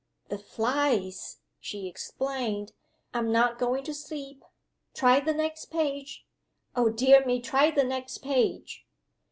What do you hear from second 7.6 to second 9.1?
the next page!"